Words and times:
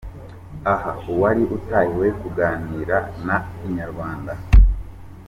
Aha 0.73 0.91
uwari 1.11 1.43
utahiwe 1.57 2.07
kuganira 2.19 2.97
na 3.25 3.37
Inyarwanda. 3.65 4.33